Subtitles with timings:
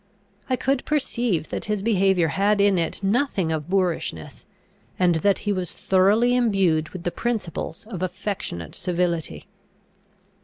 [0.49, 4.47] I could perceive that his behaviour had in it nothing of boorishness,
[4.97, 9.45] and that he was thoroughly imbued with the principles of affectionate civility.